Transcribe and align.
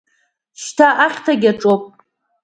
Шьҭа 0.61 0.87
ахьҭагь 1.05 1.45
аҿоуп… 1.51 1.83